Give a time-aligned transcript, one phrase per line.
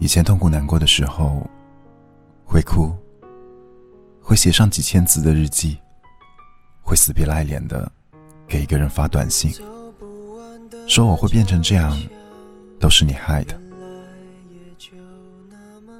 [0.00, 1.46] 以前痛苦难过的时候，
[2.42, 2.90] 会哭，
[4.22, 5.76] 会写上几千字的日记，
[6.80, 7.92] 会死皮赖脸的
[8.48, 9.52] 给一个人发短信，
[10.88, 11.94] 说我会变成这样，
[12.80, 13.60] 都是你害的。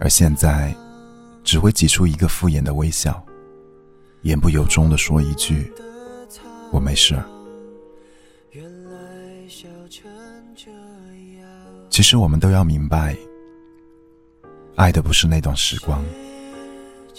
[0.00, 0.72] 而现在，
[1.42, 3.20] 只会挤出一个敷衍的微笑，
[4.22, 5.72] 言不由衷的说一句
[6.70, 7.18] ：“我没事。”
[11.90, 13.16] 其实我们都要明白。
[14.78, 16.04] 爱的不是那段时光，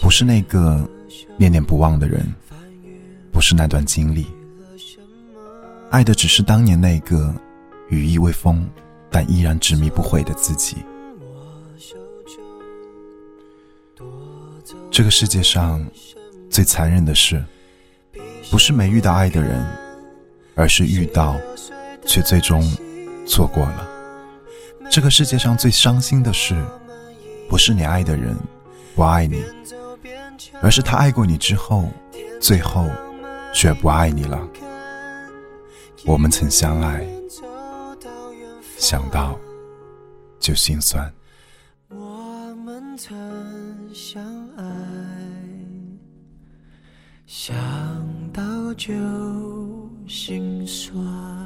[0.00, 0.88] 不是那个
[1.36, 2.26] 念念不忘的人，
[3.30, 4.26] 不是那段经历，
[5.90, 7.34] 爱的只是当年那个
[7.90, 8.66] 羽翼未丰
[9.10, 10.78] 但依然执迷不悔的自己。
[14.90, 15.86] 这个世界上
[16.48, 17.44] 最残忍的事，
[18.50, 19.62] 不是没遇到爱的人，
[20.54, 21.36] 而是遇到
[22.06, 22.66] 却最终
[23.26, 23.86] 错过了。
[24.90, 26.56] 这个世界上最伤心的事。
[27.50, 28.36] 不是你爱的人
[28.94, 29.42] 不爱你，
[30.62, 31.88] 而是他爱过你之后，
[32.40, 32.86] 最后
[33.52, 34.48] 却不爱你了。
[36.06, 37.04] 我们曾相爱，
[38.78, 39.36] 想到
[40.38, 41.12] 就心酸。
[41.88, 43.12] 我们曾
[43.92, 44.22] 相
[44.56, 44.64] 爱，
[47.26, 47.52] 想
[48.32, 48.92] 到就
[50.06, 51.39] 心酸。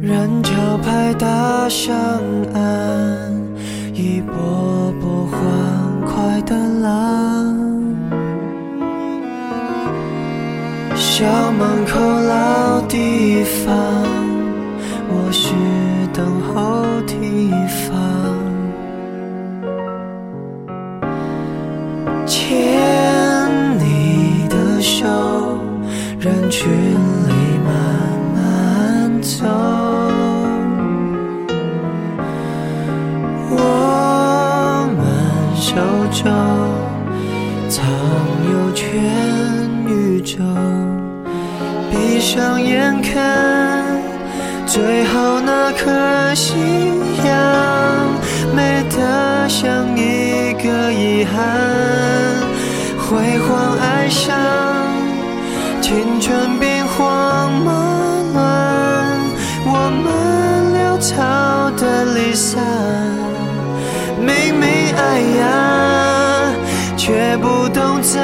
[0.00, 1.94] 人潮拍打上
[2.54, 3.30] 岸，
[3.92, 5.38] 一波波欢
[6.06, 7.54] 快的浪。
[10.96, 13.76] 校门口老地方，
[15.10, 15.52] 我是
[16.14, 17.50] 等候提
[17.90, 18.19] 防。
[35.70, 35.76] 手
[36.10, 37.86] 藏
[38.50, 38.90] 有全
[39.86, 40.42] 宇宙，
[41.92, 44.02] 闭上眼看
[44.66, 46.56] 最后那颗夕
[47.24, 47.32] 阳，
[48.52, 51.38] 美得像一个遗憾。
[52.98, 54.36] 辉煌爱上
[55.80, 56.58] 青春
[68.02, 68.18] 怎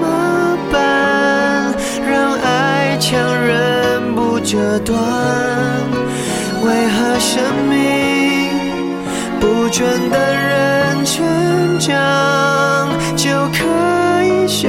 [0.00, 1.74] 么办？
[2.08, 4.96] 让爱强忍不折断？
[6.64, 7.76] 为何生命
[9.40, 11.24] 不准的人成
[11.78, 13.64] 长，就可
[14.24, 14.68] 以修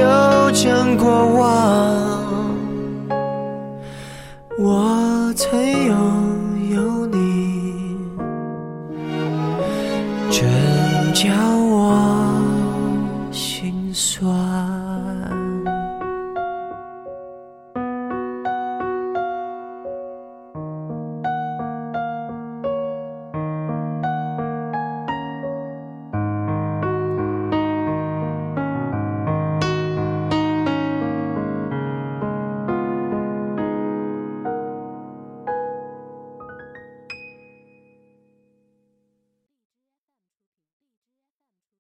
[0.52, 1.40] 正过往？
[4.58, 5.94] 我曾拥
[6.74, 7.96] 有你，
[10.30, 10.48] 真
[11.14, 12.29] 叫我。
[14.00, 14.32] 说